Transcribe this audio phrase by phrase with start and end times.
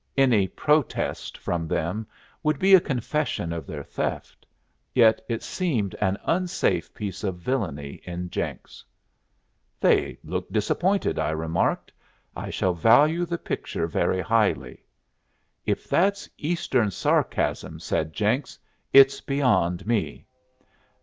[0.17, 2.07] Any protest from them
[2.41, 4.47] would be a confession of their theft.
[4.95, 8.83] Yet it seemed an unsafe piece of villany in Jenks.
[9.79, 11.91] "They look disappointed," I remarked.
[12.35, 14.83] "I shall value the picture very highly."
[15.67, 18.57] "If that's Eastern sarcasm," said Jenks,
[18.91, 20.25] "it's beyond me."